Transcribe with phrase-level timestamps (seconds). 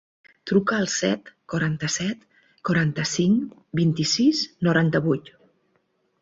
[0.51, 2.23] Truca al set, quaranta-set,
[2.69, 5.31] quaranta-cinc, vint-i-sis, noranta-vuit.